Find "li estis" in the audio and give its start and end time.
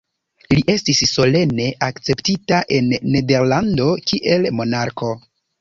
0.53-1.01